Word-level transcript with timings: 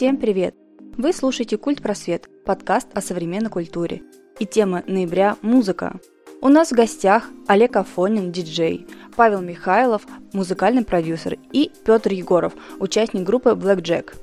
Всем 0.00 0.16
привет! 0.16 0.54
Вы 0.96 1.12
слушаете 1.12 1.58
«Культ 1.58 1.82
Просвет»– 1.82 2.26
подкаст 2.46 2.88
о 2.94 3.02
современной 3.02 3.50
культуре. 3.50 4.00
И 4.38 4.46
тема 4.46 4.82
ноября– 4.86 5.36
музыка. 5.42 6.00
У 6.40 6.48
нас 6.48 6.70
в 6.70 6.74
гостях 6.74 7.28
Олег 7.46 7.76
Афонин, 7.76 8.32
диджей, 8.32 8.86
Павел 9.14 9.42
Михайлов, 9.42 10.06
музыкальный 10.32 10.86
продюсер 10.86 11.36
и 11.52 11.70
Петр 11.84 12.12
Егоров, 12.12 12.54
участник 12.78 13.24
группы 13.24 13.50
Black 13.50 13.82
Jack. 13.82 14.14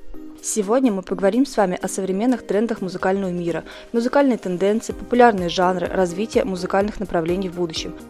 Сегодня 0.42 0.90
мы 0.90 1.02
поговорим 1.02 1.46
с 1.46 1.56
вами 1.56 1.78
о 1.80 1.86
современных 1.86 2.44
трендах 2.44 2.80
музыкального 2.80 3.30
мира, 3.30 3.62
музыкальные 3.92 4.38
тенденции, 4.38 4.92
популярные 4.92 5.48
жанры, 5.48 5.86
развитие 5.86 6.44
музыкальных 6.44 6.98
направлений 6.98 7.50
в 7.50 7.54
будущем– 7.54 7.94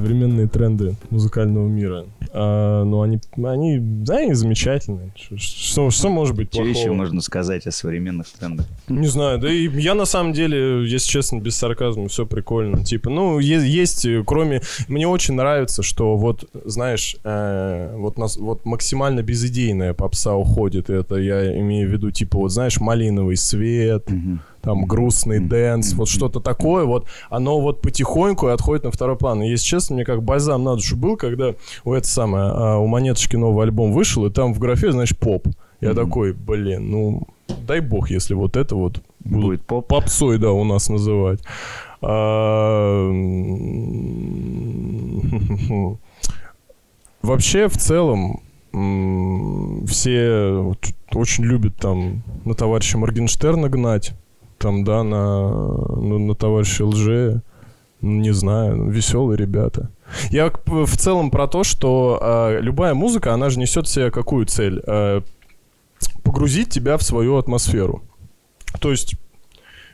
современные 0.00 0.48
тренды 0.48 0.94
музыкального 1.10 1.68
мира. 1.68 2.06
А, 2.32 2.84
ну, 2.84 3.02
они, 3.02 3.20
они, 3.36 3.78
да, 3.80 4.18
они 4.18 4.34
замечательные. 4.34 5.12
Что, 5.36 5.90
что 5.90 6.08
может 6.08 6.36
быть 6.36 6.50
плохого? 6.50 6.72
Что 6.72 6.80
еще 6.80 6.92
можно 6.92 7.20
сказать 7.20 7.66
о 7.66 7.70
современных 7.70 8.28
трендах? 8.28 8.66
Не 8.88 9.06
знаю, 9.06 9.38
да 9.38 9.50
и 9.50 9.68
я 9.80 9.94
на 9.94 10.04
самом 10.04 10.32
деле, 10.32 10.88
если 10.88 11.08
честно, 11.08 11.40
без 11.40 11.56
сарказма, 11.56 12.08
все 12.08 12.26
прикольно. 12.26 12.84
Типа, 12.84 13.10
ну, 13.10 13.38
есть, 13.38 13.66
есть 13.66 14.06
кроме... 14.26 14.62
Мне 14.88 15.08
очень 15.08 15.34
нравится, 15.34 15.82
что 15.82 16.16
вот, 16.16 16.44
знаешь, 16.64 17.16
э, 17.24 17.94
вот, 17.96 18.18
нас, 18.18 18.36
вот 18.36 18.64
максимально 18.64 19.22
безыдейная 19.22 19.94
попса 19.94 20.36
уходит. 20.36 20.90
Это 20.90 21.16
я 21.16 21.58
имею 21.58 21.88
в 21.88 21.92
виду, 21.92 22.10
типа, 22.10 22.38
вот, 22.38 22.52
знаешь, 22.52 22.80
малиновый 22.80 23.36
свет, 23.36 24.04
mm-hmm 24.08 24.38
там 24.62 24.84
грустный 24.84 25.40
dance, 25.40 25.94
вот 25.94 26.08
что-то 26.08 26.40
такое, 26.40 26.84
вот 26.84 27.06
оно 27.30 27.60
вот 27.60 27.80
потихоньку 27.80 28.48
отходит 28.48 28.84
на 28.84 28.90
второй 28.90 29.16
план. 29.16 29.42
И, 29.42 29.48
если 29.48 29.66
честно, 29.66 29.96
мне 29.96 30.04
как 30.04 30.22
бальзам 30.22 30.64
на 30.64 30.74
душу 30.74 30.96
был, 30.96 31.16
когда 31.16 31.54
у 31.84 31.94
это 31.94 32.06
самое, 32.06 32.50
а, 32.52 32.78
у 32.78 32.86
Монеточки 32.86 33.36
новый 33.36 33.64
альбом 33.64 33.92
вышел, 33.92 34.26
и 34.26 34.30
там 34.30 34.54
в 34.54 34.58
графе, 34.58 34.92
знаешь, 34.92 35.16
поп. 35.16 35.46
Я 35.80 35.90
mm-hmm. 35.90 35.94
такой, 35.94 36.32
блин, 36.32 36.90
ну, 36.90 37.26
дай 37.66 37.80
бог, 37.80 38.10
если 38.10 38.34
вот 38.34 38.56
это 38.56 38.76
вот 38.76 39.00
будет 39.20 39.62
поп. 39.62 39.86
попсой, 39.86 40.38
да, 40.38 40.52
у 40.52 40.64
нас 40.64 40.88
называть. 40.88 41.40
А... 42.02 43.10
Вообще, 47.22 47.68
в 47.68 47.76
целом, 47.76 48.40
все 49.86 50.74
очень 51.12 51.44
любят 51.44 51.76
там 51.76 52.22
на 52.44 52.54
товарища 52.54 52.98
Моргенштерна 52.98 53.68
гнать 53.68 54.14
там, 54.60 54.84
да, 54.84 55.02
на, 55.02 55.48
ну, 55.48 56.18
на 56.18 56.34
товарища 56.34 56.84
ЛЖ, 56.84 57.42
не 58.02 58.32
знаю, 58.32 58.90
веселые 58.90 59.38
ребята. 59.38 59.90
Я 60.30 60.52
в 60.66 60.96
целом 60.96 61.30
про 61.30 61.48
то, 61.48 61.64
что 61.64 62.18
э, 62.20 62.60
любая 62.60 62.94
музыка, 62.94 63.32
она 63.32 63.48
же 63.48 63.58
несет 63.58 63.86
в 63.86 63.90
себе 63.90 64.10
какую 64.10 64.46
цель? 64.46 64.82
Э, 64.86 65.22
погрузить 66.22 66.68
тебя 66.68 66.98
в 66.98 67.02
свою 67.02 67.36
атмосферу. 67.36 68.02
То 68.80 68.90
есть 68.90 69.14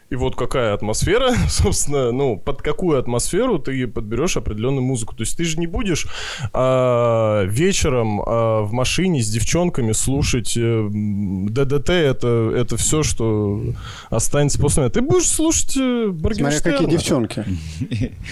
и 0.08 0.14
вот 0.14 0.36
какая 0.36 0.72
атмосфера, 0.74 1.32
собственно, 1.48 2.12
ну, 2.12 2.36
под 2.38 2.62
какую 2.62 2.98
атмосферу 2.98 3.58
ты 3.58 3.86
подберешь 3.86 4.36
определенную 4.36 4.82
музыку. 4.82 5.14
То 5.16 5.22
есть 5.22 5.36
ты 5.36 5.44
же 5.44 5.58
не 5.58 5.66
будешь 5.66 6.06
а, 6.52 7.44
вечером 7.44 8.22
а, 8.24 8.62
в 8.62 8.72
машине 8.72 9.20
с 9.20 9.28
девчонками 9.28 9.92
слушать 9.92 10.56
э, 10.56 10.88
ДДТ, 10.90 11.90
это, 11.90 12.52
это 12.56 12.77
все, 12.77 13.02
что 13.02 13.62
останется 14.10 14.58
после 14.60 14.82
меня. 14.82 14.90
Ты 14.90 15.00
будешь 15.00 15.28
слушать 15.28 15.77
э, 15.77 16.12
Смотря 16.34 16.60
какие 16.60 16.88
девчонки. 16.88 17.44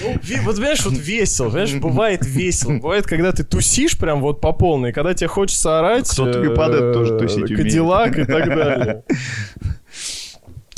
Ну, 0.04 0.42
вот 0.44 0.56
понимаешь, 0.56 0.84
вот 0.84 0.94
весело, 0.94 1.46
понимаешь, 1.46 1.74
бывает 1.80 2.26
весело. 2.26 2.78
Бывает, 2.78 3.06
когда 3.06 3.32
ты 3.32 3.44
тусишь 3.44 3.98
прям 3.98 4.20
вот 4.20 4.40
по 4.40 4.52
полной, 4.52 4.92
когда 4.92 5.14
тебе 5.14 5.28
хочется 5.28 5.78
орать. 5.78 6.08
Кто-то 6.08 6.42
и 6.42 6.54
падает 6.54 6.92
тоже 6.92 7.18
тусить 7.18 7.54
Кадиллак 7.54 8.18
и 8.18 8.24
так 8.24 8.46
далее. 8.48 9.04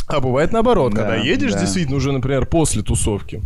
А 0.06 0.20
бывает 0.20 0.52
наоборот, 0.52 0.94
да, 0.94 1.02
когда 1.02 1.16
едешь 1.16 1.52
да. 1.52 1.60
действительно 1.60 1.96
уже, 1.96 2.12
например, 2.12 2.46
после 2.46 2.82
тусовки. 2.82 3.42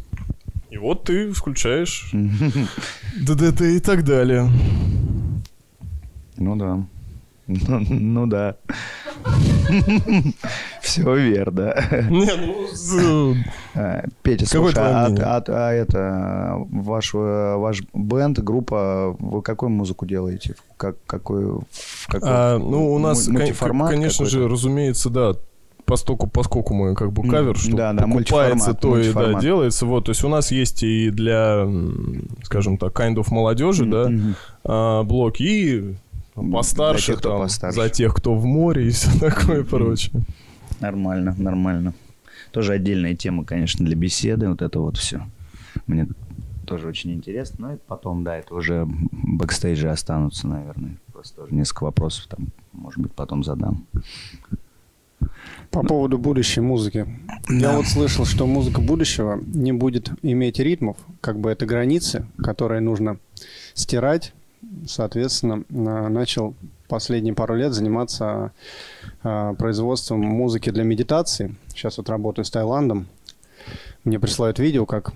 И 0.71 0.79
вот 0.79 1.05
ты 1.05 1.33
включаешь 1.33 2.13
ДДТ 3.17 3.63
и 3.63 3.81
так 3.81 4.05
далее. 4.05 4.49
Ну 6.37 6.57
да. 6.57 6.85
Ну, 7.47 7.81
ну 7.91 8.27
да. 8.27 8.57
Все 10.81 11.15
верно. 11.17 11.75
Не, 12.09 12.31
ну... 12.93 13.35
А, 13.75 14.05
Петя, 14.23 14.47
слушай, 14.47 14.79
а, 14.79 15.07
а, 15.07 15.43
а 15.47 15.73
это 15.73 16.55
ваш, 16.71 17.13
ваш 17.13 17.83
бенд, 17.93 18.39
группа, 18.39 19.17
вы 19.19 19.43
какую 19.43 19.71
музыку 19.71 20.07
делаете? 20.07 20.55
Как, 20.77 20.97
какой, 21.07 21.61
какой 22.07 22.29
а, 22.31 22.59
ну, 22.59 22.93
у 22.93 22.99
нас, 22.99 23.27
конечно 23.27 24.27
же, 24.27 24.49
разумеется, 24.49 25.11
да, 25.11 25.35
постоку, 25.91 26.27
поскольку 26.29 26.73
мы 26.75 26.95
как 26.95 27.13
бы 27.13 27.29
кавер, 27.29 27.57
что 27.57 27.77
да, 27.77 27.93
да, 27.93 28.07
покупается, 28.07 28.75
то 28.75 28.99
и 28.99 29.13
да, 29.13 29.41
делается. 29.41 29.87
Вот, 29.87 30.07
то 30.07 30.11
есть 30.11 30.25
у 30.25 30.29
нас 30.29 30.51
есть 30.51 30.83
и 30.83 31.11
для, 31.11 31.67
скажем 32.45 32.79
так, 32.79 32.99
kind 32.99 33.17
of 33.17 33.27
молодежи, 33.31 33.85
mm-hmm. 33.85 33.91
да, 33.91 34.35
а, 34.65 35.03
блок, 35.03 35.41
и 35.41 35.95
постарше, 36.35 37.13
тех, 37.13 37.23
там, 37.23 37.41
постарше. 37.41 37.77
за 37.77 37.89
тех, 37.91 38.15
кто 38.15 38.35
в 38.35 38.45
море 38.45 38.87
и 38.87 38.91
все 38.91 39.11
такое 39.19 39.61
mm-hmm. 39.61 39.65
прочее. 39.65 40.23
Нормально, 40.81 41.35
нормально. 41.37 41.93
Тоже 42.53 42.73
отдельная 42.73 43.15
тема, 43.15 43.45
конечно, 43.45 43.85
для 43.85 43.97
беседы, 43.97 44.49
вот 44.49 44.63
это 44.63 44.81
вот 44.81 44.97
все. 44.97 45.23
Мне 45.87 46.07
тоже 46.71 46.87
очень 46.87 47.13
интересно. 47.13 47.67
Но 47.67 47.73
это 47.75 47.83
потом, 47.87 48.23
да, 48.23 48.37
это 48.37 48.55
уже 48.55 48.87
бэкстейджи 48.87 49.89
останутся, 49.89 50.47
наверное. 50.47 50.97
Просто 51.13 51.37
тоже 51.37 51.53
несколько 51.53 51.85
вопросов 51.85 52.27
там, 52.29 52.49
может 52.73 53.01
быть, 53.01 53.13
потом 53.13 53.43
задам. 53.43 53.87
По 55.71 55.85
поводу 55.85 56.19
будущей 56.19 56.61
музыки. 56.61 57.07
Да. 57.49 57.55
Я 57.55 57.77
вот 57.77 57.87
слышал, 57.87 58.25
что 58.25 58.47
музыка 58.47 58.81
будущего 58.81 59.41
не 59.55 59.73
будет 59.73 60.11
иметь 60.23 60.59
ритмов, 60.59 60.97
как 61.21 61.39
бы 61.39 61.51
это 61.51 61.65
границы, 61.65 62.27
которые 62.43 62.81
нужно 62.81 63.19
стирать. 63.75 64.33
Соответственно, 64.87 65.65
начал 65.69 66.55
последние 66.89 67.35
пару 67.35 67.55
лет 67.55 67.73
заниматься 67.73 68.53
а, 69.23 69.55
производством 69.55 70.21
музыки 70.21 70.71
для 70.71 70.83
медитации. 70.83 71.55
Сейчас 71.69 71.99
вот 71.99 72.11
работаю 72.11 72.45
с 72.45 72.51
Таиландом. 72.51 73.07
Мне 74.05 74.19
присылают 74.19 74.59
видео, 74.59 74.87
как 74.87 75.13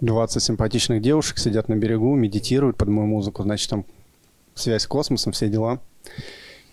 20 0.00 0.36
а, 0.36 0.40
симпатичных 0.40 1.00
девушек 1.00 1.38
сидят 1.38 1.68
на 1.68 1.76
берегу, 1.76 2.14
медитируют 2.14 2.76
под 2.76 2.88
мою 2.88 3.06
музыку. 3.06 3.42
Значит, 3.44 3.70
там 3.70 3.84
связь 4.54 4.82
с 4.82 4.86
космосом, 4.86 5.32
все 5.32 5.48
дела. 5.48 5.78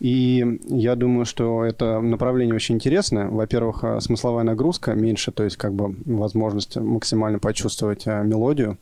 И 0.02 0.60
я 0.68 0.96
думаю, 0.96 1.26
что 1.26 1.64
это 1.64 2.02
направление 2.02 2.56
очень 2.56 2.74
интересное. 2.74 3.28
Во-первых, 3.28 3.84
э, 3.84 4.00
смысловая 4.02 4.44
нагрузка 4.44 4.96
меньше, 4.96 5.32
то 5.32 5.44
есть 5.44 5.58
как 5.58 5.76
бы 5.76 5.96
возможность 6.06 6.76
максимально 6.76 7.38
почувствовать 7.38 8.08
э, 8.08 8.24
мелодию, 8.24 8.80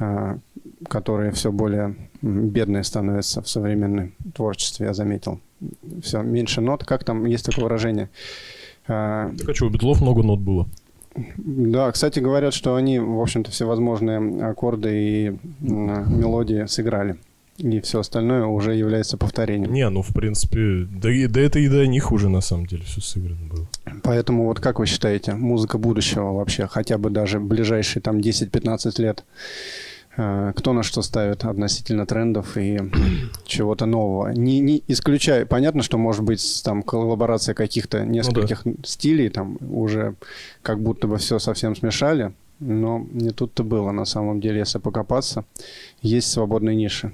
э, 0.00 0.36
которая 0.88 1.30
все 1.30 1.52
более 1.52 1.94
бедная 2.20 2.82
становится 2.82 3.42
в 3.42 3.48
современном 3.48 4.12
творчестве, 4.34 4.86
я 4.86 4.92
заметил. 4.92 5.38
Все, 6.02 6.20
меньше 6.20 6.60
нот. 6.60 6.84
Как 6.84 7.04
там 7.04 7.26
есть 7.26 7.46
такое 7.46 7.66
выражение? 7.66 8.10
Так 8.88 9.48
а 9.48 9.54
что, 9.54 9.66
у 9.66 9.70
Битлов 9.70 10.00
много 10.00 10.24
нот 10.24 10.40
было? 10.40 10.66
Да, 11.36 11.92
кстати, 11.92 12.18
говорят, 12.18 12.54
что 12.54 12.74
они, 12.74 12.98
в 12.98 13.20
общем-то, 13.20 13.52
всевозможные 13.52 14.44
аккорды 14.44 14.90
и 14.92 15.36
мелодии 15.60 16.66
сыграли 16.66 17.18
и 17.58 17.80
все 17.80 18.00
остальное 18.00 18.46
уже 18.46 18.74
является 18.74 19.16
повторением. 19.16 19.72
Не, 19.72 19.88
ну, 19.88 20.02
в 20.02 20.12
принципе, 20.12 20.86
да, 20.90 21.08
да 21.28 21.40
это 21.40 21.58
и 21.58 21.68
до 21.68 21.86
них 21.86 22.10
уже, 22.10 22.28
на 22.28 22.40
самом 22.40 22.66
деле, 22.66 22.82
все 22.84 23.00
сыграно 23.00 23.46
было. 23.46 23.66
Поэтому 24.02 24.46
вот 24.46 24.60
как 24.60 24.80
вы 24.80 24.86
считаете, 24.86 25.34
музыка 25.34 25.78
будущего 25.78 26.32
вообще, 26.32 26.66
хотя 26.66 26.98
бы 26.98 27.10
даже 27.10 27.38
ближайшие 27.38 28.02
там 28.02 28.18
10-15 28.18 29.00
лет, 29.00 29.24
э, 30.16 30.52
кто 30.56 30.72
на 30.72 30.82
что 30.82 31.00
ставит 31.02 31.44
относительно 31.44 32.06
трендов 32.06 32.56
и 32.56 32.80
чего-то 33.46 33.86
нового. 33.86 34.30
Не, 34.30 34.58
не 34.58 34.82
исключая, 34.88 35.46
понятно, 35.46 35.82
что 35.82 35.96
может 35.96 36.24
быть 36.24 36.62
там 36.64 36.82
коллаборация 36.82 37.54
каких-то 37.54 38.04
нескольких 38.04 38.64
ну, 38.64 38.74
да. 38.76 38.82
стилей, 38.84 39.28
там 39.28 39.58
уже 39.60 40.16
как 40.62 40.82
будто 40.82 41.06
бы 41.06 41.18
все 41.18 41.38
совсем 41.38 41.76
смешали, 41.76 42.32
но 42.58 43.06
не 43.12 43.30
тут-то 43.30 43.62
было 43.62 43.92
на 43.92 44.06
самом 44.06 44.40
деле, 44.40 44.58
если 44.58 44.78
покопаться. 44.78 45.44
Есть 46.02 46.32
свободные 46.32 46.74
ниши. 46.74 47.12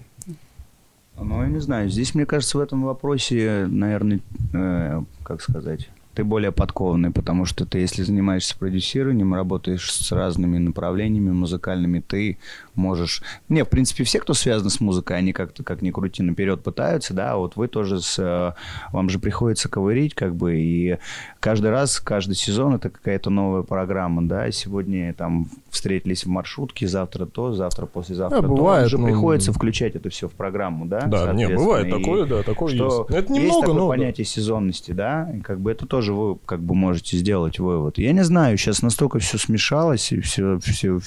Ну, 1.17 1.43
я 1.43 1.49
не 1.49 1.61
знаю. 1.61 1.91
Здесь, 1.91 2.15
мне 2.15 2.27
кажется, 2.27 2.59
в 2.59 2.61
этом 2.61 2.83
вопросе, 2.83 3.67
наверное, 3.69 4.21
э, 4.53 5.03
как 5.23 5.43
сказать, 5.43 5.91
ты 6.15 6.25
более 6.25 6.51
подкованный, 6.51 7.13
потому 7.13 7.45
что 7.45 7.65
ты, 7.65 7.79
если 7.79 8.03
занимаешься 8.03 8.59
продюсированием, 8.59 9.33
работаешь 9.33 9.93
с 9.93 10.11
разными 10.11 10.59
направлениями 10.59 11.31
музыкальными, 11.31 12.01
ты 12.01 12.39
можешь... 12.75 13.23
Не, 13.49 13.63
в 13.65 13.69
принципе, 13.69 14.03
все, 14.03 14.19
кто 14.19 14.35
связан 14.35 14.71
с 14.71 14.81
музыкой, 14.81 15.19
они 15.19 15.33
как-то, 15.33 15.63
как 15.63 15.83
ни 15.83 15.91
крути, 15.91 16.23
наперед 16.23 16.63
пытаются, 16.63 17.15
да, 17.15 17.37
вот 17.37 17.55
вы 17.57 17.69
тоже 17.69 18.01
с... 18.01 18.19
Э, 18.19 18.55
вам 18.93 19.09
же 19.09 19.21
приходится 19.21 19.69
ковырить, 19.69 20.15
как 20.15 20.35
бы, 20.35 20.59
и 20.59 20.99
каждый 21.39 21.71
раз, 21.71 22.01
каждый 22.01 22.35
сезон 22.35 22.75
это 22.75 22.91
какая-то 22.91 23.31
новая 23.31 23.63
программа, 23.63 24.23
да, 24.23 24.51
сегодня 24.51 25.15
там 25.15 25.49
встретились 25.71 26.25
в 26.25 26.29
маршрутке, 26.29 26.89
завтра 26.89 27.27
то, 27.27 27.53
завтра, 27.53 27.87
послезавтра 27.87 28.43
да, 28.43 28.49
то. 28.49 28.53
бывает, 28.55 28.87
Уже 28.87 28.99
ну... 28.99 29.07
приходится 29.07 29.53
включать 29.53 29.95
это 29.95 30.11
все 30.11 30.29
в 30.29 30.33
программу, 30.33 30.87
да? 30.87 31.03
Да, 31.07 31.33
не, 31.33 31.49
бывает 31.49 31.89
такое, 31.89 32.27
да, 32.27 32.43
такое 32.43 32.75
что 32.75 33.07
есть. 33.09 33.17
Это 33.17 33.33
немного, 33.33 33.47
есть 33.47 33.61
такое 33.61 33.75
но... 33.75 33.89
понятие 33.89 34.25
сезонности, 34.25 34.91
да, 34.91 35.31
и 35.33 35.41
как 35.41 35.61
бы 35.61 35.71
это 35.71 35.87
тоже 35.87 36.00
вы 36.09 36.39
как 36.47 36.61
бы 36.61 36.75
можете 36.75 37.17
сделать 37.17 37.59
вывод. 37.59 37.99
Я 37.99 38.13
не 38.13 38.25
знаю, 38.25 38.57
сейчас 38.57 38.83
настолько 38.83 39.19
все 39.19 39.39
смешалось, 39.39 40.13
и 40.13 40.21
все, 40.21 40.59
все 40.61 41.01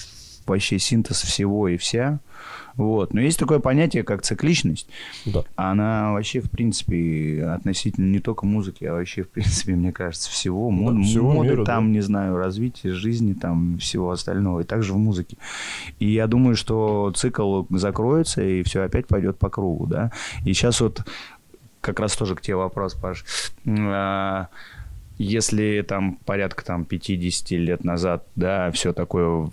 вообще 0.45 0.79
синтез 0.79 1.21
всего 1.21 1.67
и 1.67 1.77
вся. 1.77 2.19
Вот. 2.75 3.13
Но 3.13 3.21
есть 3.21 3.37
такое 3.37 3.59
понятие, 3.59 4.03
как 4.03 4.23
цикличность. 4.23 4.87
Да. 5.25 5.43
Она 5.55 6.11
вообще, 6.11 6.41
в 6.41 6.49
принципе, 6.49 7.45
относительно 7.45 8.11
не 8.11 8.19
только 8.19 8.45
музыки, 8.45 8.83
а 8.85 8.93
вообще, 8.93 9.23
в 9.23 9.29
принципе, 9.29 9.75
мне 9.75 9.91
кажется, 9.91 10.29
всего. 10.29 10.71
Мод, 10.71 10.95
да, 10.95 11.01
всего 11.03 11.33
моды 11.33 11.49
мира, 11.49 11.65
там, 11.65 11.87
да. 11.87 11.93
не 11.93 12.01
знаю, 12.01 12.37
развития 12.37 12.93
жизни, 12.93 13.33
там, 13.33 13.77
всего 13.77 14.11
остального. 14.11 14.61
И 14.61 14.63
также 14.63 14.93
в 14.93 14.97
музыке. 14.97 15.37
И 15.99 16.11
я 16.11 16.27
думаю, 16.27 16.55
что 16.55 17.11
цикл 17.15 17.63
закроется, 17.69 18.41
и 18.43 18.63
все 18.63 18.81
опять 18.81 19.07
пойдет 19.07 19.37
по 19.37 19.49
кругу, 19.49 19.85
да. 19.85 20.11
И 20.45 20.53
сейчас 20.53 20.81
вот 20.81 21.05
как 21.81 21.99
раз 21.99 22.15
тоже 22.15 22.35
к 22.35 22.41
тебе 22.41 22.55
вопрос, 22.55 22.95
Паш. 22.95 23.23
Если 25.17 25.83
там 25.87 26.17
порядка 26.25 26.65
там 26.65 26.85
50 26.85 27.51
лет 27.51 27.83
назад, 27.83 28.25
да, 28.35 28.71
все 28.71 28.93
такое 28.93 29.27
в, 29.27 29.51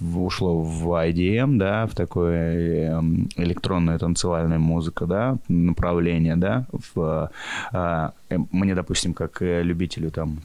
в, 0.00 0.22
ушло 0.22 0.60
в 0.60 0.86
IDM, 0.88 1.56
да, 1.56 1.86
в 1.86 1.94
такое 1.94 2.90
эм, 2.90 3.28
электронная 3.36 3.98
танцевальная 3.98 4.58
музыка, 4.58 5.06
да, 5.06 5.38
направление, 5.48 6.36
да, 6.36 6.66
в, 6.94 7.30
а, 7.72 8.12
э, 8.30 8.38
мне, 8.52 8.74
допустим, 8.74 9.14
как 9.14 9.40
любителю 9.40 10.10
там 10.10 10.40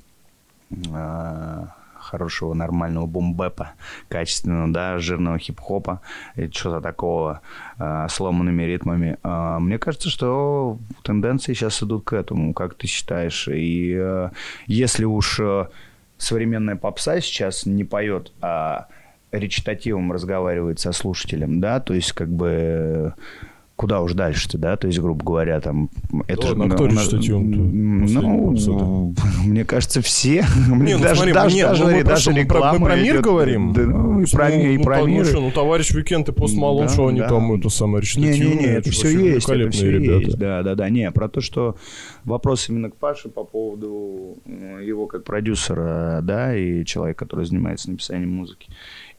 а, 0.92 1.69
хорошего, 2.10 2.54
нормального 2.54 3.06
бомбепа, 3.06 3.72
качественного, 4.08 4.68
да, 4.72 5.00
жирного 5.00 5.38
хип-хопа, 5.38 6.02
что-то 6.52 6.82
такого, 6.82 7.42
э, 7.78 8.08
сломанными 8.10 8.64
ритмами. 8.64 9.18
Э, 9.24 9.58
мне 9.60 9.78
кажется, 9.78 10.10
что 10.10 10.78
тенденции 11.04 11.54
сейчас 11.54 11.82
идут 11.84 12.04
к 12.06 12.14
этому, 12.14 12.54
как 12.54 12.76
ты 12.76 12.88
считаешь? 12.88 13.48
И 13.48 13.96
э, 13.98 14.30
если 14.68 15.06
уж 15.06 15.40
э, 15.40 15.68
современная 16.18 16.76
попса 16.76 17.22
сейчас 17.22 17.66
не 17.66 17.84
поет, 17.84 18.32
а 18.42 18.88
речитативом 19.32 20.12
разговаривает 20.12 20.80
со 20.80 20.92
слушателем, 20.92 21.60
да, 21.62 21.80
то 21.80 21.94
есть 21.94 22.14
как 22.14 22.30
бы 22.30 23.14
куда 23.80 24.02
уж 24.02 24.12
дальше-то, 24.12 24.58
да, 24.58 24.76
то 24.76 24.88
есть, 24.88 25.00
грубо 25.00 25.24
говоря, 25.24 25.62
там... 25.62 25.90
Это 26.28 26.48
же, 26.48 26.54
а 26.54 26.70
кто 26.70 26.86
речитативом-то? 26.86 27.60
Ну, 27.60 29.16
мне 29.46 29.64
кажется, 29.64 30.02
все. 30.02 30.44
Не, 30.68 30.98
ну 30.98 31.02
даже, 31.02 31.16
смотри, 31.16 31.34
даже, 31.34 31.56
нет, 31.56 31.68
даже, 31.70 31.84
ну, 31.86 31.92
мы, 31.92 32.04
даже 32.04 32.31
про, 32.31 32.40
реклама 32.42 32.80
мы 32.80 32.86
про 32.88 32.96
мир 32.98 33.14
идет, 33.16 33.24
говорим? 33.24 33.72
Да, 33.72 33.81
ну, 33.84 34.22
и 34.22 34.26
про, 34.30 34.50
ну, 34.50 34.56
и 34.56 34.78
про 34.80 35.00
ну, 35.00 35.08
мир. 35.08 35.28
Ну, 35.34 35.42
ну, 35.44 35.52
товарищ 35.52 35.92
Weeknd 35.92 36.28
и 36.28 36.34
Post 36.34 36.58
Malone, 36.58 36.88
да, 36.88 36.92
что 36.92 37.08
они 37.08 37.22
да. 37.22 37.30
там 37.30 37.54
это 37.54 37.70
самое 37.70 38.02
речитативное. 38.02 38.38
Не-не-не, 38.38 38.66
это 38.66 38.92
все 38.92 39.18
есть, 39.18 39.48
это 39.48 39.72
все 39.72 39.92
ребята. 39.92 40.26
есть, 40.26 40.38
да-да-да. 40.38 40.90
Не, 40.90 41.10
про 41.12 41.30
то, 41.30 41.40
что 41.40 41.78
вопрос 42.26 42.68
именно 42.68 42.90
к 42.90 42.98
Паше 42.98 43.30
по 43.30 43.46
поводу 43.46 44.40
его 44.46 45.08
как 45.08 45.24
продюсера, 45.24 46.20
да, 46.22 46.54
и 46.54 46.84
человека, 46.84 47.20
который 47.24 47.46
занимается 47.46 47.90
написанием 47.90 48.31
музыки 48.31 48.68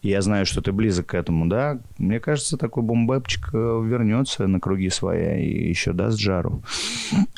я 0.02 0.22
знаю, 0.22 0.46
что 0.46 0.62
ты 0.62 0.72
близок 0.72 1.06
к 1.06 1.14
этому, 1.14 1.46
да, 1.46 1.78
мне 1.98 2.20
кажется, 2.20 2.56
такой 2.56 2.82
бомбепчик 2.82 3.50
э, 3.52 3.82
вернется 3.84 4.46
на 4.46 4.58
круги 4.58 4.88
своя 4.88 5.38
и 5.38 5.68
еще 5.68 5.92
даст 5.92 6.18
жару. 6.18 6.62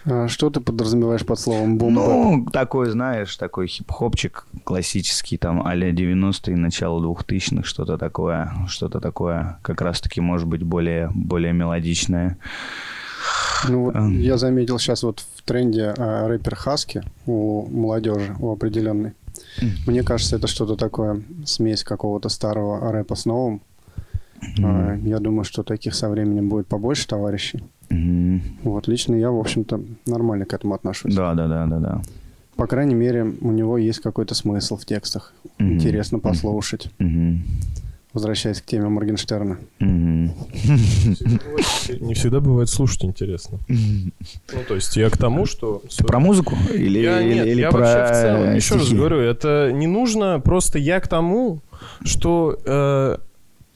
А 0.04 0.28
что 0.28 0.48
ты 0.48 0.60
подразумеваешь 0.60 1.26
под 1.26 1.40
словом 1.40 1.76
бомбеп? 1.76 2.02
Ну, 2.04 2.46
такой, 2.52 2.90
знаешь, 2.90 3.36
такой 3.36 3.66
хип-хопчик 3.66 4.46
классический, 4.64 5.38
там, 5.38 5.66
а-ля 5.66 5.90
90-е, 5.90 6.56
начало 6.56 7.02
2000-х, 7.04 7.64
что-то 7.64 7.98
такое, 7.98 8.52
что-то 8.68 9.00
такое, 9.00 9.58
как 9.62 9.80
раз-таки, 9.80 10.20
может 10.20 10.46
быть, 10.46 10.62
более, 10.62 11.10
более 11.12 11.52
мелодичное. 11.52 12.38
Ну 13.68 13.84
вот 13.84 13.94
я 14.10 14.36
заметил 14.38 14.78
сейчас 14.78 15.02
вот 15.02 15.24
в 15.36 15.42
тренде 15.42 15.94
а, 15.96 16.26
рэпер 16.26 16.56
Хаски 16.56 17.02
у 17.26 17.66
молодежи, 17.68 18.34
у 18.40 18.52
определенной. 18.52 19.14
Мне 19.86 20.02
кажется, 20.02 20.36
это 20.36 20.46
что-то 20.46 20.76
такое, 20.76 21.22
смесь 21.44 21.84
какого-то 21.84 22.28
старого 22.28 22.92
рэпа 22.92 23.14
с 23.14 23.24
новым. 23.24 23.60
Mm. 24.58 25.08
Я 25.08 25.18
думаю, 25.18 25.44
что 25.44 25.62
таких 25.62 25.94
со 25.94 26.08
временем 26.08 26.48
будет 26.48 26.66
побольше 26.66 27.06
товарищей. 27.06 27.62
Mm. 27.90 28.40
Вот 28.64 28.88
лично 28.88 29.14
я, 29.14 29.30
в 29.30 29.38
общем-то, 29.38 29.80
нормально 30.06 30.46
к 30.46 30.52
этому 30.52 30.74
отношусь. 30.74 31.14
Да, 31.14 31.34
да, 31.34 31.46
да, 31.46 31.66
да, 31.66 31.78
да. 31.78 32.02
По 32.56 32.66
крайней 32.66 32.94
мере, 32.94 33.34
у 33.40 33.50
него 33.50 33.78
есть 33.78 34.00
какой-то 34.00 34.34
смысл 34.34 34.76
в 34.76 34.84
текстах. 34.84 35.32
Mm-hmm. 35.58 35.72
Интересно 35.72 36.18
послушать. 36.18 36.90
Mm-hmm. 36.98 37.38
Возвращаясь 38.12 38.60
к 38.60 38.66
теме 38.66 38.88
Моргенштерна. 38.88 39.58
Не 39.80 40.32
всегда 42.14 42.40
бывает 42.40 42.68
слушать 42.68 43.04
интересно. 43.04 43.58
Ну, 43.68 44.64
то 44.68 44.74
есть 44.74 44.96
я 44.96 45.08
к 45.08 45.16
тому, 45.16 45.46
что... 45.46 45.82
Про 46.06 46.18
музыку? 46.20 46.54
Или, 46.74 46.98
я, 46.98 47.22
нет, 47.22 47.46
или 47.46 47.60
я 47.60 47.70
про 47.70 47.78
вообще 47.78 48.04
в 48.04 48.16
целом, 48.16 48.54
еще 48.54 48.74
раз 48.74 48.92
говорю, 48.92 49.18
это 49.18 49.70
не 49.72 49.86
нужно, 49.86 50.40
просто 50.40 50.78
я 50.78 51.00
к 51.00 51.08
тому, 51.08 51.60
что 52.04 52.58
э, 52.64 53.16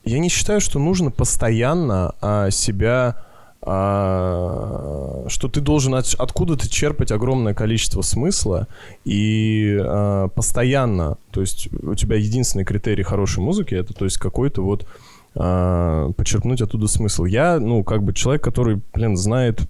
я 0.04 0.18
не 0.18 0.28
считаю, 0.28 0.60
что 0.60 0.78
нужно 0.78 1.10
постоянно 1.10 2.14
э, 2.20 2.50
себя 2.50 3.25
а, 3.62 5.24
что 5.28 5.48
ты 5.48 5.60
должен 5.60 5.94
от, 5.94 6.14
откуда-то 6.18 6.68
черпать 6.68 7.10
огромное 7.10 7.54
количество 7.54 8.02
смысла 8.02 8.68
и 9.04 9.76
а, 9.80 10.28
постоянно, 10.28 11.18
то 11.30 11.40
есть 11.40 11.68
у 11.72 11.94
тебя 11.94 12.16
единственный 12.16 12.64
критерий 12.64 13.02
хорошей 13.02 13.42
музыки 13.42 13.74
это, 13.74 13.94
то 13.94 14.04
есть 14.04 14.18
какой-то 14.18 14.62
вот 14.62 14.86
а, 15.34 16.12
почерпнуть 16.12 16.60
оттуда 16.60 16.86
смысл. 16.86 17.24
Я, 17.24 17.58
ну, 17.58 17.82
как 17.82 18.02
бы 18.02 18.12
человек, 18.12 18.44
который, 18.44 18.80
блин, 18.94 19.16
знает 19.16 19.60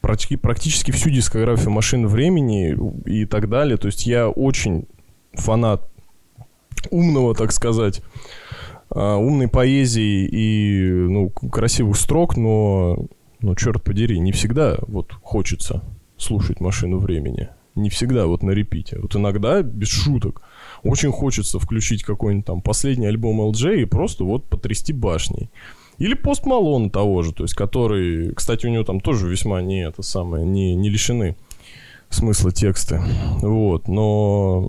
практически, 0.00 0.36
практически 0.36 0.90
всю 0.92 1.10
дискографию 1.10 1.70
машин 1.70 2.06
времени 2.06 2.76
и 3.06 3.24
так 3.24 3.48
далее, 3.48 3.78
то 3.78 3.86
есть 3.86 4.06
я 4.06 4.28
очень 4.28 4.86
фанат 5.32 5.90
умного, 6.90 7.34
так 7.34 7.52
сказать, 7.52 8.02
умной 8.90 9.48
поэзии 9.48 10.28
и 10.30 10.90
ну, 10.90 11.30
красивых 11.30 11.96
строк, 11.96 12.36
но 12.36 13.06
но, 13.42 13.54
черт 13.54 13.82
подери, 13.82 14.18
не 14.18 14.32
всегда 14.32 14.78
вот 14.86 15.12
хочется 15.22 15.82
слушать 16.16 16.60
«Машину 16.60 16.98
времени». 16.98 17.48
Не 17.76 17.88
всегда 17.88 18.26
вот 18.26 18.42
на 18.42 18.50
репите. 18.50 18.98
Вот 19.00 19.14
иногда, 19.14 19.62
без 19.62 19.88
шуток, 19.88 20.42
очень 20.82 21.12
хочется 21.12 21.58
включить 21.58 22.02
какой-нибудь 22.02 22.46
там 22.46 22.62
последний 22.62 23.06
альбом 23.06 23.40
LJ 23.40 23.82
и 23.82 23.84
просто 23.84 24.24
вот 24.24 24.44
потрясти 24.44 24.92
башней. 24.92 25.50
Или 25.98 26.14
пост 26.14 26.46
Малона 26.46 26.90
того 26.90 27.22
же, 27.22 27.32
то 27.32 27.44
есть 27.44 27.54
который, 27.54 28.34
кстати, 28.34 28.66
у 28.66 28.70
него 28.70 28.84
там 28.84 29.00
тоже 29.00 29.28
весьма 29.28 29.62
не 29.62 29.86
это 29.86 30.02
самое, 30.02 30.44
не, 30.44 30.74
не 30.74 30.88
лишены 30.88 31.36
смысла 32.08 32.50
тексты. 32.50 33.00
Вот, 33.40 33.86
но 33.86 34.62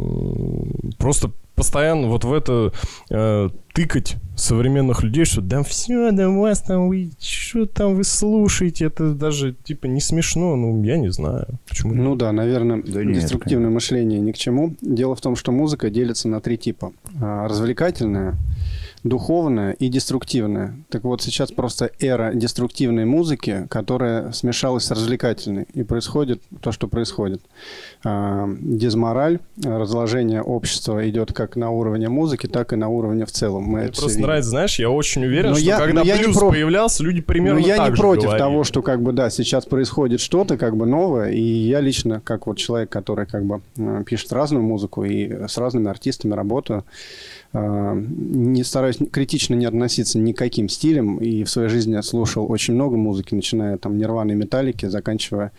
просто 0.97 1.31
постоянно 1.61 2.07
вот 2.07 2.23
в 2.23 2.33
это 2.33 2.73
э, 3.11 3.49
тыкать 3.73 4.15
современных 4.35 5.03
людей, 5.03 5.25
что 5.25 5.41
да 5.41 5.61
все, 5.61 6.09
да 6.11 6.27
у 6.27 6.41
вас 6.41 6.59
там 6.63 6.87
вы, 6.87 7.11
что 7.19 7.67
там 7.67 7.93
вы 7.93 8.03
слушаете, 8.03 8.85
это 8.85 9.13
даже 9.13 9.53
типа 9.53 9.85
не 9.85 10.01
смешно, 10.01 10.55
ну 10.55 10.83
я 10.83 10.97
не 10.97 11.11
знаю. 11.11 11.59
Почему? 11.69 11.93
Ну 11.93 12.15
да, 12.15 12.31
наверное, 12.31 12.81
да 12.81 13.03
деструктивное 13.03 13.67
нет, 13.67 13.75
мышление 13.75 14.19
ни 14.19 14.31
к 14.31 14.37
чему. 14.39 14.73
Дело 14.81 15.15
в 15.15 15.21
том, 15.21 15.35
что 15.35 15.51
музыка 15.51 15.91
делится 15.91 16.27
на 16.27 16.41
три 16.41 16.57
типа. 16.57 16.93
А, 17.21 17.47
развлекательная, 17.47 18.37
духовная 19.03 19.71
и 19.73 19.87
деструктивная. 19.89 20.75
Так 20.89 21.03
вот, 21.03 21.21
сейчас 21.21 21.51
просто 21.51 21.91
эра 21.99 22.33
деструктивной 22.33 23.05
музыки, 23.05 23.65
которая 23.69 24.31
смешалась 24.31 24.85
с 24.85 24.91
развлекательной. 24.91 25.65
И 25.73 25.83
происходит 25.83 26.41
то, 26.61 26.71
что 26.71 26.87
происходит. 26.87 27.41
А, 28.03 28.47
дезмораль, 28.59 29.39
разложение 29.63 30.41
общества 30.41 31.09
идет 31.09 31.33
как 31.33 31.55
на 31.55 31.71
уровне 31.71 32.09
музыки, 32.09 32.47
так 32.47 32.73
и 32.73 32.75
на 32.75 32.89
уровне 32.89 33.25
в 33.25 33.31
целом. 33.31 33.63
Мы 33.63 33.79
Мне 33.79 33.87
просто 33.87 34.09
видим. 34.09 34.21
нравится, 34.23 34.49
знаешь, 34.51 34.79
я 34.79 34.89
очень 34.89 35.25
уверен, 35.25 35.49
но 35.51 35.55
что 35.55 35.65
я, 35.65 35.77
когда 35.79 36.01
я 36.01 36.17
плюс 36.17 36.37
про... 36.37 36.49
появлялся, 36.49 37.03
люди 37.03 37.21
примерно 37.21 37.59
но 37.59 37.65
я 37.65 37.77
так 37.77 37.91
не 37.91 37.95
против 37.95 38.23
говорили. 38.23 38.39
того, 38.39 38.63
что 38.63 38.81
как 38.81 39.01
бы, 39.01 39.13
да, 39.13 39.29
сейчас 39.29 39.65
происходит 39.65 40.19
что-то 40.19 40.57
как 40.57 40.77
бы 40.77 40.85
новое, 40.85 41.31
и 41.31 41.41
я 41.41 41.79
лично, 41.79 42.21
как 42.23 42.45
вот 42.45 42.57
человек, 42.57 42.89
который 42.89 43.25
как 43.25 43.45
бы 43.45 43.61
пишет 44.05 44.31
разную 44.31 44.63
музыку 44.63 45.03
и 45.03 45.47
с 45.47 45.57
разными 45.57 45.89
артистами 45.89 46.33
работаю, 46.33 46.83
не 47.53 48.63
стараюсь 48.63 48.97
критично 49.11 49.55
не 49.55 49.65
относиться 49.65 50.17
ни 50.17 50.31
к 50.31 50.37
каким 50.37 50.69
стилям, 50.69 51.17
и 51.17 51.43
в 51.43 51.49
своей 51.49 51.67
жизни 51.67 51.93
я 51.93 52.01
слушал 52.01 52.49
очень 52.49 52.75
много 52.75 52.95
музыки, 52.95 53.35
начиная 53.35 53.77
там 53.77 53.97
Нирваны, 53.97 54.35
Металлики, 54.35 54.85
заканчивая 54.85 55.51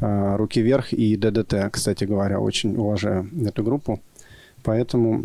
э, 0.00 0.36
Руки 0.36 0.60
вверх 0.60 0.92
и 0.92 1.16
ДДТ, 1.16 1.70
кстати 1.72 2.04
говоря, 2.04 2.38
очень 2.38 2.76
уважаю 2.76 3.28
эту 3.44 3.64
группу. 3.64 4.00
Поэтому 4.62 5.24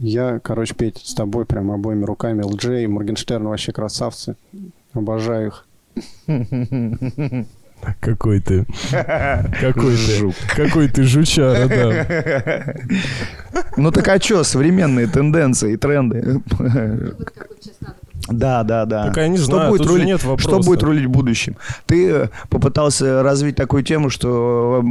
я, 0.00 0.40
короче, 0.40 0.74
Петь, 0.74 0.98
с 1.04 1.14
тобой 1.14 1.44
прям 1.44 1.70
обоими 1.70 2.04
руками. 2.04 2.42
ЛД 2.42 2.64
и 2.64 2.86
Моргенштерн 2.86 3.46
вообще 3.46 3.72
красавцы. 3.72 4.36
Обожаю 4.94 5.48
их. 5.48 5.66
Какой 8.00 8.40
ты. 8.40 8.66
Какой 8.90 9.96
ты. 9.96 10.34
Какой 10.54 10.88
ты 10.88 11.04
жучара, 11.04 11.68
да. 11.68 12.74
Ну 13.76 13.90
так 13.90 14.08
а 14.08 14.20
что, 14.20 14.44
современные 14.44 15.06
тенденции 15.06 15.74
и 15.74 15.76
тренды? 15.76 16.42
Да, 18.28 18.62
да, 18.62 18.84
да. 18.84 19.06
Так 19.06 19.16
я 19.16 19.28
не 19.28 19.38
что 19.38 19.46
знаю, 19.46 19.70
будет 19.70 19.86
рулить, 19.86 20.06
нет 20.06 20.22
вопроса. 20.22 20.48
Что 20.48 20.58
будет 20.60 20.82
рулить 20.82 21.06
в 21.06 21.10
будущем? 21.10 21.56
Ты 21.86 22.10
э, 22.10 22.28
попытался 22.50 23.22
развить 23.22 23.56
такую 23.56 23.82
тему, 23.82 24.10
что 24.10 24.84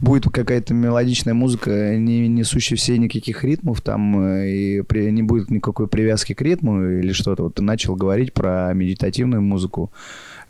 будет 0.00 0.24
какая-то 0.24 0.74
мелодичная 0.74 1.34
музыка, 1.34 1.96
не 1.96 2.26
несущая 2.26 2.76
все 2.76 2.98
никаких 2.98 3.44
ритмов, 3.44 3.80
там, 3.80 4.20
э, 4.20 4.48
и 4.50 4.82
при, 4.82 5.10
не 5.12 5.22
будет 5.22 5.50
никакой 5.50 5.86
привязки 5.86 6.32
к 6.32 6.42
ритму 6.42 6.84
или 6.84 7.12
что-то. 7.12 7.44
Вот 7.44 7.54
ты 7.54 7.62
начал 7.62 7.94
говорить 7.94 8.32
про 8.32 8.72
медитативную 8.74 9.40
музыку. 9.40 9.92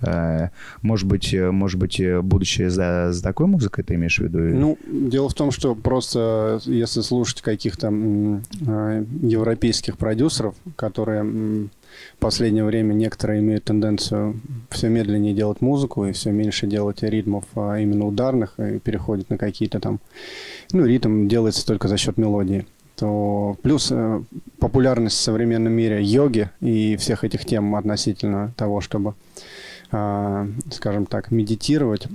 Э, 0.01 0.49
может 0.83 1.07
быть, 1.07 1.35
э, 1.35 1.51
может 1.51 1.79
быть, 1.79 2.01
э, 2.01 2.21
будущее 2.21 2.71
за, 2.71 3.13
за 3.13 3.23
такой 3.23 3.47
музыкой 3.47 3.85
ты 3.85 3.95
имеешь 3.95 4.19
в 4.19 4.23
виду? 4.23 4.39
Ну, 4.39 4.79
дело 4.87 5.29
в 5.29 5.35
том, 5.35 5.51
что 5.51 5.75
просто 5.75 6.61
если 6.65 7.01
слушать 7.01 7.43
каких-то 7.43 7.89
европейских 7.89 9.99
продюсеров, 9.99 10.55
которые 10.77 11.25
в 11.25 12.21
последнее 12.21 12.65
время 12.65 12.93
некоторые 12.93 13.41
имеют 13.41 13.65
тенденцию 13.65 14.41
все 14.71 14.89
медленнее 14.89 15.35
делать 15.35 15.61
музыку 15.61 16.07
и 16.07 16.13
все 16.13 16.31
меньше 16.31 16.67
делать 16.67 17.03
ритмов 17.03 17.45
а 17.57 17.79
именно 17.79 18.07
ударных 18.07 18.59
и 18.61 18.79
переходят 18.79 19.31
на 19.31 19.39
какие-то 19.39 19.81
там... 19.81 19.99
Ну, 20.73 20.85
ритм 20.85 21.29
делается 21.29 21.67
только 21.67 21.89
за 21.89 21.97
счет 21.97 22.17
мелодии 22.17 22.67
то 22.97 23.57
плюс 23.63 23.93
популярность 24.59 25.17
в 25.17 25.21
современном 25.21 25.73
мире 25.73 26.03
йоги 26.03 26.51
и 26.61 26.97
всех 26.97 27.25
этих 27.25 27.45
тем 27.45 27.75
относительно 27.75 28.53
того, 28.57 28.81
чтобы 28.81 29.15
скажем 29.91 31.07
так, 31.07 31.31
медитировать, 31.31 32.07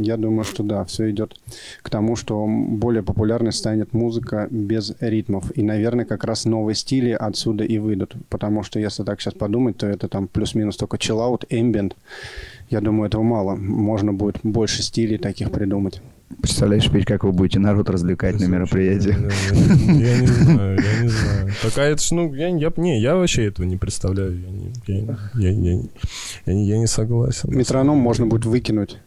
я 0.00 0.16
думаю, 0.16 0.44
что 0.44 0.62
да, 0.62 0.84
все 0.84 1.10
идет 1.10 1.38
к 1.82 1.90
тому, 1.90 2.14
что 2.16 2.46
более 2.46 3.02
популярной 3.02 3.52
станет 3.52 3.92
музыка 3.92 4.46
без 4.50 4.94
ритмов. 5.00 5.50
И, 5.56 5.62
наверное, 5.62 6.04
как 6.04 6.24
раз 6.24 6.44
новые 6.44 6.74
стили 6.76 7.10
отсюда 7.10 7.64
и 7.64 7.78
выйдут. 7.78 8.14
Потому 8.28 8.62
что, 8.62 8.78
если 8.78 9.02
так 9.02 9.20
сейчас 9.20 9.34
подумать, 9.34 9.76
то 9.76 9.86
это 9.86 10.08
там 10.08 10.28
плюс-минус 10.28 10.76
только 10.76 10.96
chill-out, 10.96 11.48
ambient. 11.50 11.94
Я 12.70 12.80
думаю, 12.80 13.08
этого 13.08 13.22
мало. 13.22 13.56
Можно 13.56 14.12
будет 14.12 14.38
больше 14.42 14.82
стилей 14.82 15.18
таких 15.18 15.50
придумать. 15.50 16.00
Представляешь, 16.40 16.90
Петь, 16.90 17.06
как 17.06 17.24
вы 17.24 17.32
будете 17.32 17.58
народ 17.58 17.88
развлекать 17.88 18.40
на 18.40 18.46
мероприятии? 18.46 19.16
Я 19.86 20.20
не 20.20 20.26
знаю, 20.26 20.78
я 20.80 21.02
не 21.02 21.08
знаю. 21.08 21.52
Такая 21.62 21.92
это 21.92 22.02
ж, 22.02 22.10
ну, 22.10 22.34
я, 22.34 22.48
я, 22.48 22.72
не, 22.76 23.00
я 23.00 23.14
вообще 23.14 23.46
этого 23.46 23.64
не 23.64 23.76
представляю. 23.76 24.38
Я 24.40 24.50
не, 24.50 24.72
я, 24.86 25.16
я, 25.34 25.50
я, 25.50 25.80
я, 26.46 26.52
я 26.52 26.78
не 26.78 26.86
согласен. 26.86 27.50
Метроном 27.56 27.98
можно 27.98 28.26
будет 28.26 28.44
выкинуть. 28.44 28.98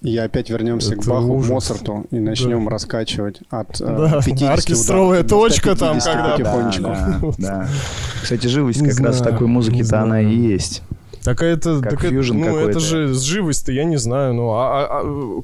И 0.00 0.16
опять 0.16 0.48
вернемся 0.48 0.94
это 0.94 1.02
к 1.02 1.06
Баху, 1.06 1.34
ужас. 1.34 1.50
Моцарту 1.50 2.06
и 2.12 2.20
начнем 2.20 2.64
да. 2.64 2.70
раскачивать 2.70 3.40
от 3.50 3.78
да, 3.80 4.20
50 4.24 4.50
оркестровая 4.50 5.24
ударов, 5.24 5.30
точка 5.30 5.74
там, 5.74 5.98
когда... 5.98 6.36
Потихонечку. 6.36 6.82
Да, 6.82 7.20
да, 7.20 7.32
да. 7.38 7.68
Кстати, 8.22 8.46
живость 8.46 8.80
не 8.80 8.88
как 8.88 8.96
знаю, 8.96 9.12
раз 9.12 9.20
в 9.20 9.24
такой 9.24 9.48
музыке-то 9.48 10.00
она 10.02 10.20
и 10.20 10.36
есть. 10.36 10.82
Так 11.24 11.42
это, 11.42 11.80
как 11.80 11.90
так 11.90 12.04
это, 12.04 12.32
ну, 12.32 12.58
это 12.58 12.78
же 12.78 13.12
живость-то, 13.12 13.72
я 13.72 13.84
не 13.84 13.96
знаю, 13.96 14.34
ну, 14.34 14.50
а, 14.50 14.86
а, 14.88 15.42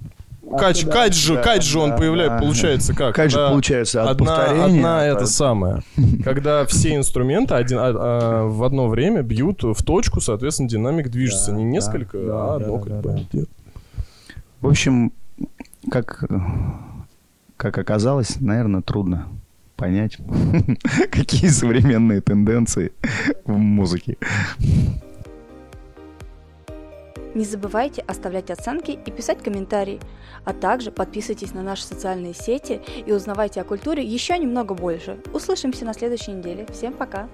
Кач, 0.58 0.84
кач 0.84 1.30
кач 1.42 1.76
он 1.76 1.96
появляется, 1.96 2.38
получается 2.38 2.94
как? 2.94 3.14
Кач 3.14 3.32
получается 3.32 4.02
от 4.02 4.10
одна, 4.10 4.26
повторения. 4.26 4.64
Одна 4.64 5.06
это 5.06 5.26
самое. 5.26 5.82
Когда 6.24 6.64
все 6.66 6.96
инструменты 6.96 7.54
один, 7.54 7.78
а, 7.78 7.92
а, 7.94 8.46
в 8.46 8.62
одно 8.64 8.88
время 8.88 9.22
бьют 9.22 9.62
в 9.62 9.82
точку, 9.82 10.20
соответственно, 10.20 10.68
динамик 10.68 11.08
движется. 11.08 11.52
Не 11.52 11.64
несколько, 11.64 12.18
а 12.18 12.56
одно 12.56 12.78
как 12.78 13.00
бы. 13.00 13.26
В 14.60 14.68
общем, 14.68 15.12
как, 15.90 16.24
как 17.56 17.78
оказалось, 17.78 18.40
наверное, 18.40 18.80
трудно 18.82 19.28
понять, 19.76 20.18
какие 21.10 21.48
современные 21.50 22.20
тенденции 22.20 22.92
в 23.44 23.56
музыке. 23.56 24.16
Не 27.34 27.44
забывайте 27.44 28.02
оставлять 28.02 28.50
оценки 28.50 28.92
и 28.92 29.10
писать 29.10 29.42
комментарии, 29.42 30.00
а 30.44 30.52
также 30.52 30.92
подписывайтесь 30.92 31.52
на 31.52 31.62
наши 31.62 31.84
социальные 31.84 32.34
сети 32.34 32.80
и 33.04 33.12
узнавайте 33.12 33.60
о 33.60 33.64
культуре 33.64 34.04
еще 34.04 34.38
немного 34.38 34.74
больше. 34.74 35.18
Услышимся 35.32 35.84
на 35.84 35.94
следующей 35.94 36.32
неделе. 36.32 36.66
Всем 36.70 36.92
пока! 36.92 37.28